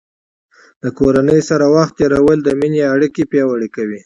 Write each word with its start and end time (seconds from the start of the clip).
د 0.83 0.85
کورنۍ 0.99 1.39
سره 1.49 1.65
وخت 1.75 1.93
تیرول 1.99 2.39
د 2.43 2.49
مینې 2.59 2.81
اړیکې 2.93 3.23
پیاوړې 3.31 3.69
کوي. 3.75 3.99